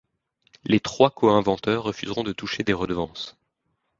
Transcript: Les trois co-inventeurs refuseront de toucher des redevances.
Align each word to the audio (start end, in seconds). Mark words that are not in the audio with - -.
Les 0.63 0.79
trois 0.79 1.11
co-inventeurs 1.11 1.83
refuseront 1.83 2.23
de 2.23 2.33
toucher 2.33 2.63
des 2.63 2.73
redevances. 2.73 3.37